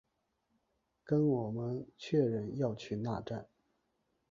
[1.03, 3.45] 跟我们确认要去那站